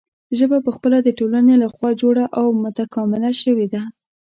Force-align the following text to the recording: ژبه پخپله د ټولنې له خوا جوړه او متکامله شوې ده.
ژبه 0.37 0.57
پخپله 0.67 0.97
د 1.03 1.09
ټولنې 1.19 1.55
له 1.61 1.67
خوا 1.73 1.89
جوړه 2.01 2.23
او 2.39 2.47
متکامله 2.63 3.31
شوې 3.41 3.67
ده. 3.73 3.81